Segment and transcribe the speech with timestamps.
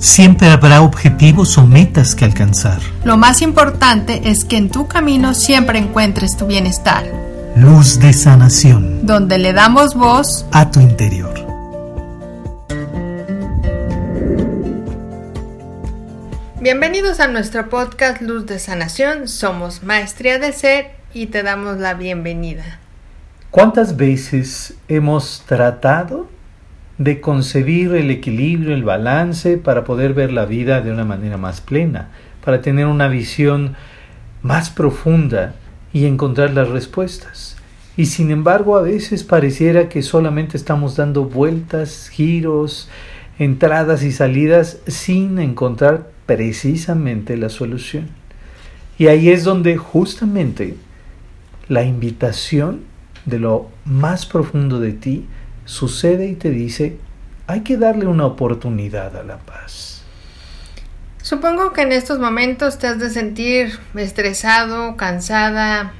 [0.00, 2.80] Siempre habrá objetivos o metas que alcanzar.
[3.04, 7.04] Lo más importante es que en tu camino siempre encuentres tu bienestar.
[7.54, 9.04] Luz de sanación.
[9.04, 11.34] Donde le damos voz a tu interior.
[16.62, 19.28] Bienvenidos a nuestro podcast Luz de Sanación.
[19.28, 22.78] Somos Maestría de Ser y te damos la bienvenida.
[23.50, 26.39] ¿Cuántas veces hemos tratado
[27.00, 31.62] de concebir el equilibrio, el balance, para poder ver la vida de una manera más
[31.62, 32.10] plena,
[32.44, 33.74] para tener una visión
[34.42, 35.54] más profunda
[35.94, 37.56] y encontrar las respuestas.
[37.96, 42.90] Y sin embargo a veces pareciera que solamente estamos dando vueltas, giros,
[43.38, 48.08] entradas y salidas sin encontrar precisamente la solución.
[48.98, 50.76] Y ahí es donde justamente
[51.66, 52.80] la invitación
[53.24, 55.24] de lo más profundo de ti
[55.70, 56.98] sucede y te dice,
[57.46, 60.02] hay que darle una oportunidad a la paz.
[61.22, 65.92] Supongo que en estos momentos te has de sentir estresado, cansada,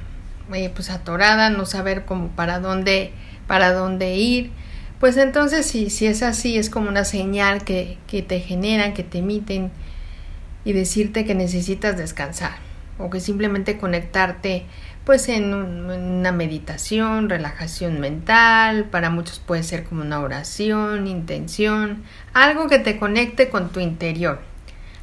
[0.53, 3.13] eh, pues atorada, no saber cómo para dónde,
[3.47, 4.51] para dónde ir.
[4.99, 9.03] Pues entonces si, si es así, es como una señal que, que te generan, que
[9.03, 9.71] te emiten
[10.65, 12.55] y decirte que necesitas descansar
[12.97, 14.65] o que simplemente conectarte
[15.05, 22.67] pues en, una meditación, relajación mental, para muchos puede ser como una oración, intención, algo
[22.67, 24.39] que te conecte con tu interior.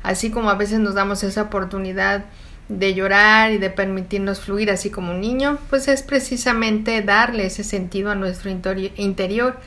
[0.03, 2.25] Así como a veces nos damos esa oportunidad
[2.69, 7.65] de llorar y de permitirnos fluir así como un niño, pues es precisamente darle ese
[7.65, 9.59] sentido a nuestro interior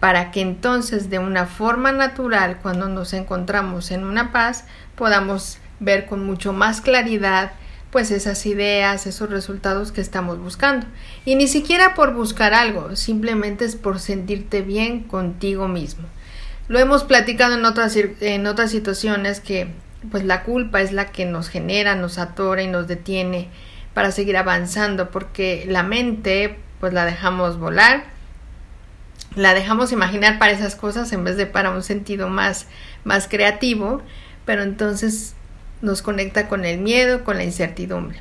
[0.00, 4.64] para que entonces de una forma natural cuando nos encontramos en una paz
[4.96, 7.52] podamos ver con mucho más claridad
[7.90, 10.86] pues esas ideas, esos resultados que estamos buscando.
[11.24, 16.06] Y ni siquiera por buscar algo, simplemente es por sentirte bien contigo mismo.
[16.68, 19.68] Lo hemos platicado en otras, en otras situaciones que
[20.10, 23.48] pues la culpa es la que nos genera, nos atora y nos detiene
[23.94, 28.04] para seguir avanzando porque la mente pues la dejamos volar,
[29.34, 32.66] la dejamos imaginar para esas cosas en vez de para un sentido más,
[33.04, 34.02] más creativo,
[34.44, 35.34] pero entonces
[35.82, 38.20] nos conecta con el miedo, con la incertidumbre.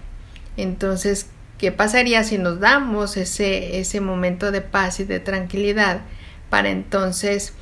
[0.57, 6.01] Entonces, ¿qué pasaría si nos damos ese, ese momento de paz y de tranquilidad
[6.49, 7.53] para entonces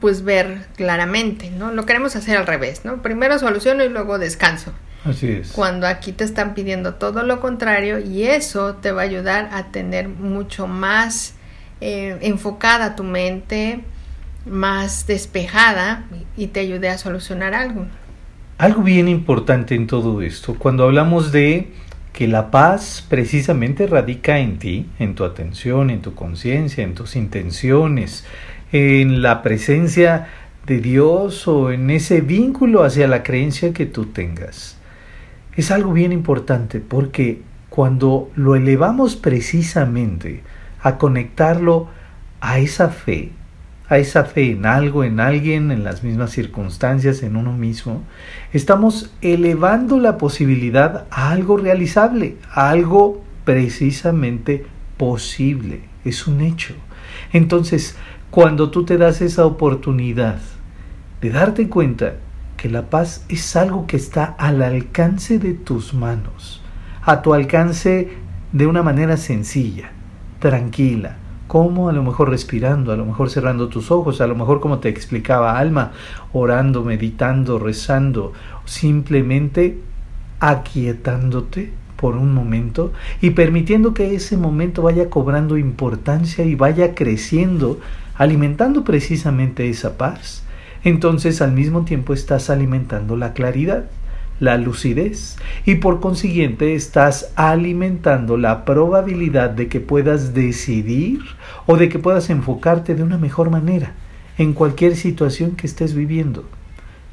[0.00, 1.72] pues ver claramente, ¿no?
[1.72, 3.02] Lo queremos hacer al revés, ¿no?
[3.02, 4.72] Primero soluciono y luego descanso.
[5.04, 5.52] Así es.
[5.52, 9.72] Cuando aquí te están pidiendo todo lo contrario y eso te va a ayudar a
[9.72, 11.34] tener mucho más
[11.80, 13.80] eh, enfocada tu mente,
[14.44, 16.04] más despejada
[16.36, 17.86] y te ayude a solucionar algo.
[18.60, 21.68] Algo bien importante en todo esto, cuando hablamos de
[22.12, 27.16] que la paz precisamente radica en ti, en tu atención, en tu conciencia, en tus
[27.16, 28.26] intenciones,
[28.70, 30.26] en la presencia
[30.66, 34.76] de Dios o en ese vínculo hacia la creencia que tú tengas.
[35.56, 37.40] Es algo bien importante porque
[37.70, 40.42] cuando lo elevamos precisamente
[40.82, 41.88] a conectarlo
[42.42, 43.30] a esa fe,
[43.90, 48.04] a esa fe en algo, en alguien, en las mismas circunstancias, en uno mismo,
[48.52, 54.64] estamos elevando la posibilidad a algo realizable, a algo precisamente
[54.96, 55.80] posible.
[56.04, 56.74] Es un hecho.
[57.32, 57.96] Entonces,
[58.30, 60.38] cuando tú te das esa oportunidad
[61.20, 62.14] de darte cuenta
[62.56, 66.62] que la paz es algo que está al alcance de tus manos,
[67.02, 68.08] a tu alcance
[68.52, 69.90] de una manera sencilla,
[70.38, 71.16] tranquila,
[71.50, 71.88] ¿Cómo?
[71.88, 74.88] A lo mejor respirando, a lo mejor cerrando tus ojos, a lo mejor como te
[74.88, 75.90] explicaba Alma,
[76.32, 78.32] orando, meditando, rezando,
[78.66, 79.80] simplemente
[80.38, 87.80] aquietándote por un momento y permitiendo que ese momento vaya cobrando importancia y vaya creciendo,
[88.14, 90.44] alimentando precisamente esa paz.
[90.84, 93.86] Entonces al mismo tiempo estás alimentando la claridad
[94.40, 101.20] la lucidez y por consiguiente estás alimentando la probabilidad de que puedas decidir
[101.66, 103.92] o de que puedas enfocarte de una mejor manera
[104.38, 106.48] en cualquier situación que estés viviendo.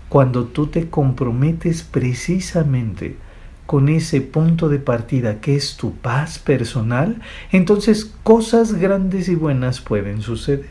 [0.10, 3.18] Cuando tú te comprometes precisamente
[3.66, 7.22] con ese punto de partida que es tu paz personal,
[7.52, 10.70] entonces cosas grandes y buenas pueden suceder.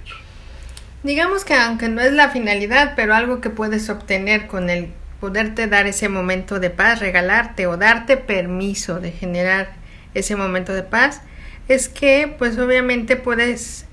[1.03, 4.89] Digamos que aunque no es la finalidad, pero algo que puedes obtener con el
[5.21, 9.69] poderte dar ese momento de paz, regalarte o darte permiso de generar
[10.15, 11.23] ese momento de paz,
[11.69, 13.87] es que pues obviamente puedes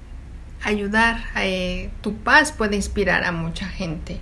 [0.63, 4.19] ayudar, eh, tu paz puede inspirar a mucha gente.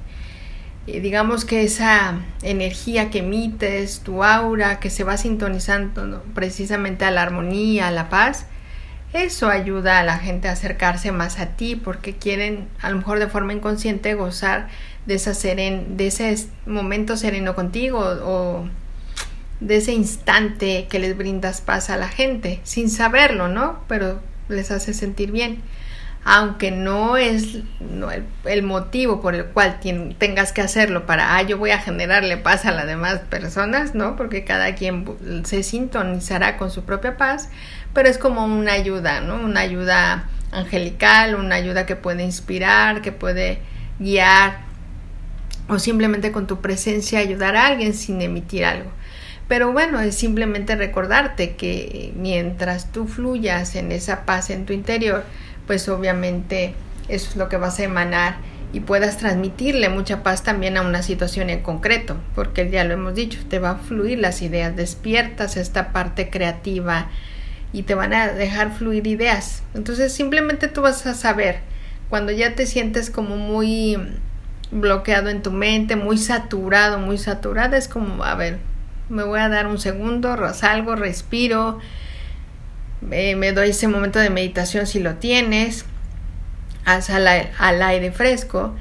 [0.87, 7.11] Y digamos que esa energía que emites, tu aura, que se va sintonizando precisamente a
[7.11, 8.47] la armonía, a la paz,
[9.13, 13.19] eso ayuda a la gente a acercarse más a ti porque quieren a lo mejor
[13.19, 14.69] de forma inconsciente gozar
[15.05, 18.67] de, esa seren, de ese momento sereno contigo o
[19.59, 23.79] de ese instante que les brindas paz a la gente sin saberlo, ¿no?
[23.87, 25.61] Pero les hace sentir bien
[26.23, 27.57] aunque no es
[28.45, 29.79] el, motivo por el cual
[30.19, 34.15] tengas que hacerlo para, ah, yo voy a generarle paz a las demás personas, ¿no?
[34.15, 35.05] Porque cada quien
[35.45, 37.49] se sintonizará con su propia paz,
[37.93, 39.35] pero es como una ayuda, ¿no?
[39.35, 43.59] Una ayuda angelical, una ayuda que puede inspirar, que puede
[43.99, 44.59] guiar,
[45.67, 48.91] o simplemente con tu presencia ayudar a alguien sin emitir algo.
[49.47, 55.23] Pero bueno, es simplemente recordarte que mientras tú fluyas en esa paz en tu interior,
[55.67, 56.73] pues obviamente
[57.07, 58.37] eso es lo que vas a emanar
[58.73, 63.13] y puedas transmitirle mucha paz también a una situación en concreto, porque ya lo hemos
[63.13, 67.09] dicho, te va a fluir las ideas, despiertas esta parte creativa
[67.73, 69.63] y te van a dejar fluir ideas.
[69.73, 71.59] Entonces simplemente tú vas a saber
[72.09, 73.97] cuando ya te sientes como muy
[74.71, 78.59] bloqueado en tu mente, muy saturado, muy saturada, es como, a ver,
[79.09, 81.79] me voy a dar un segundo, salgo, respiro,
[83.01, 85.85] me doy ese momento de meditación si lo tienes,
[86.85, 88.75] haz al, al aire fresco,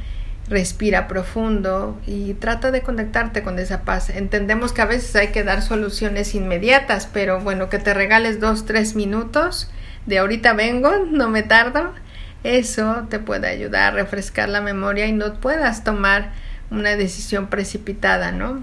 [0.51, 4.11] respira profundo y trata de conectarte con esa paz.
[4.11, 8.67] Entendemos que a veces hay que dar soluciones inmediatas, pero bueno, que te regales dos,
[8.67, 9.71] tres minutos
[10.07, 11.95] de ahorita vengo, no me tardo,
[12.43, 16.33] eso te puede ayudar a refrescar la memoria y no puedas tomar
[16.71, 18.63] una decisión precipitada, ¿no?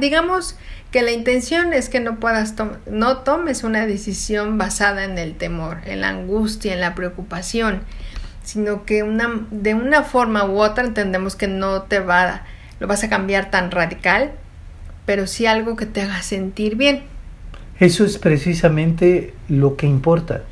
[0.00, 0.56] digamos
[0.90, 2.54] que la intención es que no puedas
[2.86, 7.82] no tomes una decisión basada en el temor, en la angustia, en la preocupación,
[8.42, 12.42] sino que una, de una forma u otra entendemos que no te va
[12.82, 14.32] lo vas a cambiar tan radical,
[15.06, 17.02] pero sí algo que te haga sentir bien.
[17.78, 20.42] Eso es precisamente lo que importa,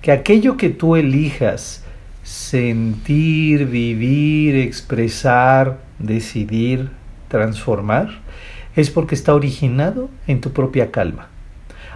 [0.00, 1.84] que aquello que tú elijas
[2.22, 6.88] sentir, vivir, expresar, decidir,
[7.28, 8.18] transformar,
[8.76, 11.28] es porque está originado en tu propia calma.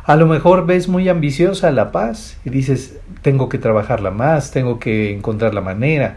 [0.09, 4.79] A lo mejor ves muy ambiciosa la paz y dices, tengo que trabajarla más, tengo
[4.79, 6.17] que encontrar la manera,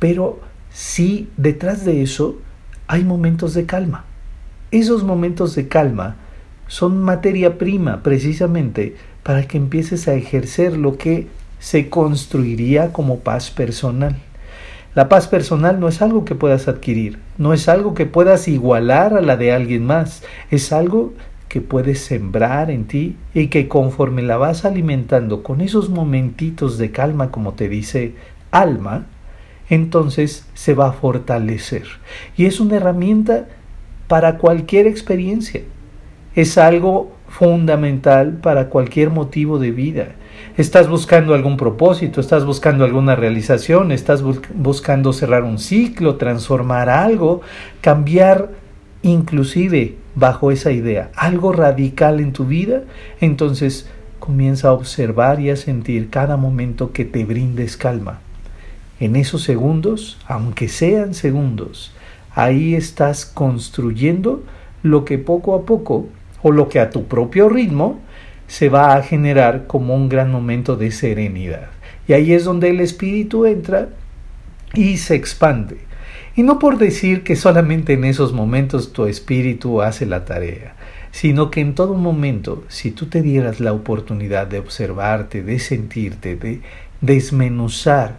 [0.00, 0.40] pero
[0.70, 2.40] sí, detrás de eso
[2.88, 4.06] hay momentos de calma.
[4.72, 6.16] Esos momentos de calma
[6.66, 11.28] son materia prima precisamente para que empieces a ejercer lo que
[11.60, 14.16] se construiría como paz personal.
[14.96, 19.14] La paz personal no es algo que puedas adquirir, no es algo que puedas igualar
[19.14, 21.14] a la de alguien más, es algo
[21.52, 26.92] que puedes sembrar en ti y que conforme la vas alimentando con esos momentitos de
[26.92, 28.14] calma, como te dice
[28.50, 29.04] alma,
[29.68, 31.82] entonces se va a fortalecer.
[32.38, 33.48] Y es una herramienta
[34.08, 35.60] para cualquier experiencia.
[36.34, 40.14] Es algo fundamental para cualquier motivo de vida
[40.56, 47.42] estás buscando algún propósito, estás buscando alguna realización, estás buscando cerrar un ciclo, transformar algo,
[47.82, 48.50] cambiar
[49.02, 52.82] inclusive bajo esa idea algo radical en tu vida,
[53.20, 53.88] entonces
[54.18, 58.20] comienza a observar y a sentir cada momento que te brindes calma.
[59.00, 61.92] En esos segundos, aunque sean segundos,
[62.34, 64.44] ahí estás construyendo
[64.82, 66.06] lo que poco a poco,
[66.42, 68.00] o lo que a tu propio ritmo,
[68.46, 71.68] se va a generar como un gran momento de serenidad.
[72.06, 73.88] Y ahí es donde el espíritu entra
[74.74, 75.78] y se expande.
[76.34, 80.74] Y no por decir que solamente en esos momentos tu espíritu hace la tarea,
[81.10, 86.36] sino que en todo momento, si tú te dieras la oportunidad de observarte, de sentirte,
[86.36, 86.62] de
[87.02, 88.16] desmenuzar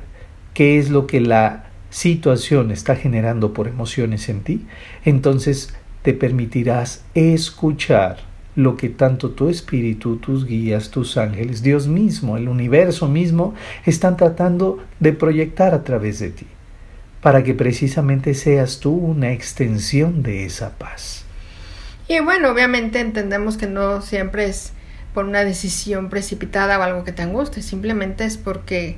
[0.54, 4.66] qué es lo que la situación está generando por emociones en ti,
[5.06, 8.18] entonces te permitirás escuchar
[8.56, 13.56] lo que tanto tu espíritu, tus guías, tus ángeles, Dios mismo, el universo mismo,
[13.86, 16.46] están tratando de proyectar a través de ti,
[17.24, 21.26] para que precisamente seas tú una extensión de esa paz.
[22.08, 24.74] Y bueno, obviamente entendemos que no siempre es
[25.14, 28.98] por una decisión precipitada o algo que te anguste, simplemente es porque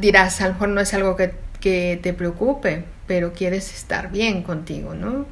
[0.00, 4.42] dirás, a lo mejor no es algo que, que te preocupe, pero quieres estar bien
[4.42, 5.26] contigo, ¿no?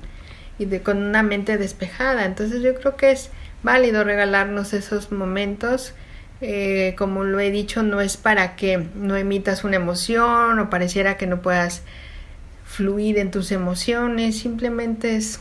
[0.58, 2.24] y de con una mente despejada.
[2.24, 3.30] Entonces yo creo que es
[3.62, 5.94] válido regalarnos esos momentos.
[6.44, 11.16] Eh, como lo he dicho, no es para que no emitas una emoción o pareciera
[11.16, 11.82] que no puedas
[12.64, 15.38] fluir en tus emociones, simplemente es,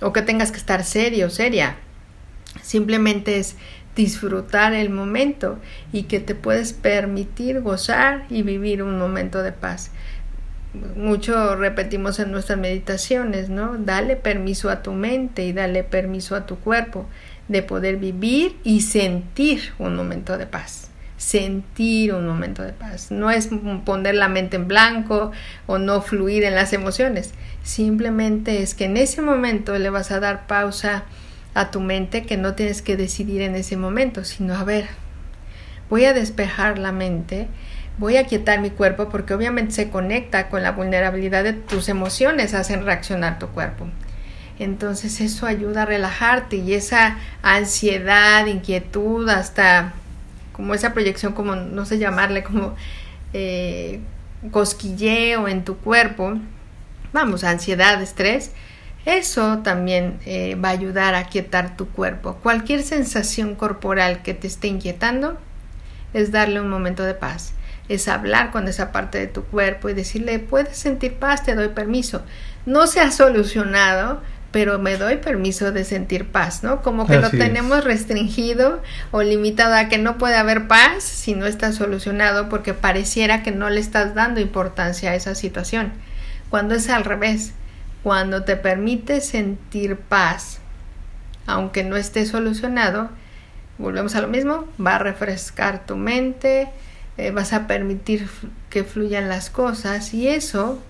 [0.00, 1.74] o que tengas que estar serio, seria,
[2.62, 3.56] simplemente es
[3.96, 5.58] disfrutar el momento
[5.92, 9.90] y que te puedes permitir gozar y vivir un momento de paz.
[10.94, 13.78] Mucho repetimos en nuestras meditaciones, ¿no?
[13.78, 17.06] Dale permiso a tu mente y dale permiso a tu cuerpo
[17.48, 20.90] de poder vivir y sentir un momento de paz.
[21.16, 23.10] sentir un momento de paz.
[23.10, 23.48] No es
[23.86, 25.32] poner la mente en blanco
[25.66, 27.32] o no fluir en las emociones.
[27.62, 31.04] Simplemente es que en ese momento le vas a dar pausa
[31.54, 34.88] a tu mente que no tienes que decidir en ese momento, sino a ver,
[35.88, 37.48] voy a despejar la mente,
[37.96, 42.52] voy a quietar mi cuerpo porque obviamente se conecta con la vulnerabilidad de tus emociones,
[42.52, 43.86] hacen reaccionar tu cuerpo.
[44.58, 49.92] Entonces eso ayuda a relajarte y esa ansiedad, inquietud, hasta
[50.52, 52.74] como esa proyección, como no sé llamarle, como
[53.34, 54.00] eh,
[54.50, 56.38] cosquilleo en tu cuerpo,
[57.12, 58.52] vamos, ansiedad, estrés,
[59.04, 62.36] eso también eh, va a ayudar a quietar tu cuerpo.
[62.42, 65.38] Cualquier sensación corporal que te esté inquietando
[66.12, 67.52] es darle un momento de paz,
[67.88, 71.68] es hablar con esa parte de tu cuerpo y decirle, puedes sentir paz, te doy
[71.68, 72.22] permiso.
[72.64, 74.22] No se ha solucionado,
[74.52, 76.82] pero me doy permiso de sentir paz, ¿no?
[76.82, 81.46] Como que lo tenemos restringido o limitado a que no puede haber paz si no
[81.46, 85.92] está solucionado porque pareciera que no le estás dando importancia a esa situación.
[86.48, 87.52] Cuando es al revés,
[88.02, 90.60] cuando te permite sentir paz,
[91.46, 93.10] aunque no esté solucionado,
[93.78, 96.68] volvemos a lo mismo, va a refrescar tu mente,
[97.18, 98.28] eh, vas a permitir
[98.70, 100.82] que fluyan las cosas y eso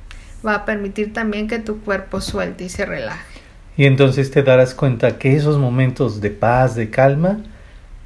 [0.46, 3.35] va a permitir también que tu cuerpo suelte y se relaje.
[3.76, 7.40] Y entonces te darás cuenta que esos momentos de paz, de calma,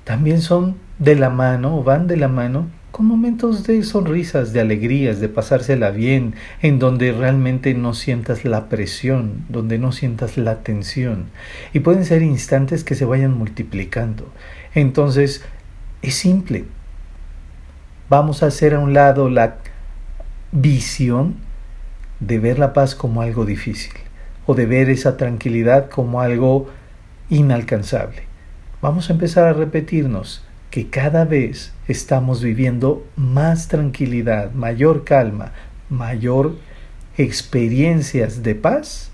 [0.04, 4.60] también son de la mano o van de la mano con momentos de sonrisas, de
[4.60, 10.62] alegrías, de pasársela bien, en donde realmente no sientas la presión, donde no sientas la
[10.64, 11.26] tensión.
[11.72, 14.28] Y pueden ser instantes que se vayan multiplicando.
[14.74, 15.44] Entonces,
[16.02, 16.64] es simple.
[18.08, 19.58] Vamos a hacer a un lado la
[20.50, 21.36] visión
[22.18, 23.92] de ver la paz como algo difícil
[24.50, 26.68] o de ver esa tranquilidad como algo
[27.28, 28.24] inalcanzable.
[28.82, 35.52] Vamos a empezar a repetirnos que cada vez estamos viviendo más tranquilidad, mayor calma,
[35.88, 36.56] mayor
[37.16, 39.12] experiencias de paz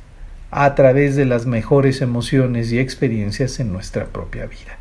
[0.51, 4.79] a través de las mejores emociones y experiencias en nuestra propia vida.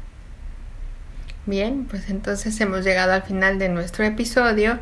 [1.45, 4.79] Bien, pues entonces hemos llegado al final de nuestro episodio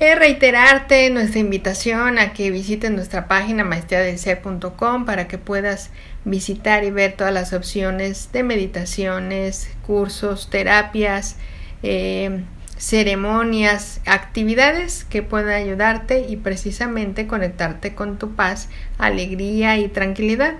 [0.00, 5.90] es reiterarte nuestra invitación a que visites nuestra página maestriadelser.com para que puedas
[6.24, 11.36] visitar y ver todas las opciones de meditaciones, cursos, terapias,
[11.82, 12.44] eh,
[12.76, 20.54] ceremonias, actividades que puedan ayudarte y precisamente conectarte con tu paz, alegría y tranquilidad.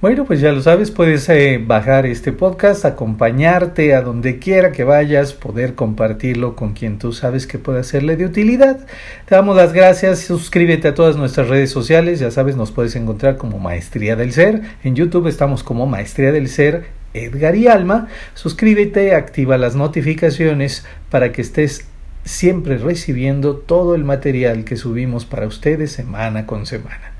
[0.00, 4.84] Bueno, pues ya lo sabes, puedes eh, bajar este podcast, acompañarte a donde quiera que
[4.84, 8.78] vayas, poder compartirlo con quien tú sabes que puede serle de utilidad.
[9.26, 13.38] Te damos las gracias, suscríbete a todas nuestras redes sociales, ya sabes, nos puedes encontrar
[13.38, 14.62] como Maestría del Ser.
[14.84, 18.06] En YouTube estamos como Maestría del Ser Edgar y Alma.
[18.34, 21.88] Suscríbete, activa las notificaciones para que estés
[22.22, 27.14] siempre recibiendo todo el material que subimos para ustedes semana con semana.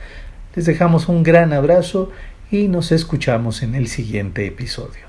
[0.54, 2.12] Les dejamos un gran abrazo
[2.50, 5.08] y nos escuchamos en el siguiente episodio.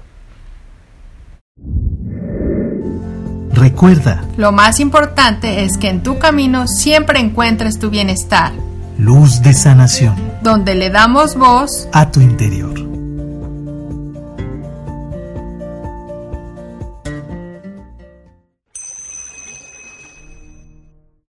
[3.51, 8.53] Recuerda, lo más importante es que en tu camino siempre encuentres tu bienestar.
[8.97, 10.15] Luz de sanación.
[10.41, 12.88] Donde le damos voz a tu interior.